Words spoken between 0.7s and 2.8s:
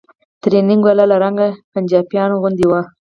والا له رنګه پنجابيانو غوندې و.